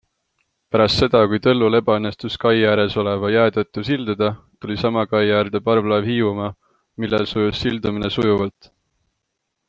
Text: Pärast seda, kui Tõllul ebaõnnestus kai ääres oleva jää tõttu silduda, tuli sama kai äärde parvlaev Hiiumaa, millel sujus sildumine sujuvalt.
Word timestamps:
Pärast 0.75 1.01
seda, 1.01 1.19
kui 1.31 1.39
Tõllul 1.47 1.79
ebaõnnestus 1.79 2.37
kai 2.43 2.63
ääres 2.69 2.95
oleva 3.03 3.29
jää 3.33 3.51
tõttu 3.57 3.83
silduda, 3.89 4.29
tuli 4.65 4.77
sama 4.83 5.03
kai 5.11 5.21
äärde 5.41 5.61
parvlaev 5.67 6.09
Hiiumaa, 6.13 6.51
millel 7.03 7.27
sujus 7.33 7.61
sildumine 7.67 8.11
sujuvalt. 8.17 8.71